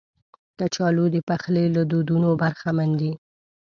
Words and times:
کچالو 0.57 1.05
د 1.11 1.17
پخلي 1.29 1.65
له 1.75 1.81
دودونو 1.91 2.29
برخمن 2.41 2.89
دي 2.99 3.11